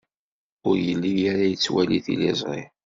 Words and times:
Ur 0.67 0.75
yelli 0.85 1.11
ara 1.31 1.45
yettwali 1.49 1.99
tiliẓri. 2.05 2.63